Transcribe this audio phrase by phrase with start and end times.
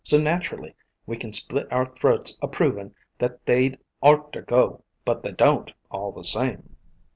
[0.03, 0.73] So naturally
[1.05, 5.71] we can split our throats a provin' that they 'd orter go, but they don't,
[5.91, 6.75] all the same!"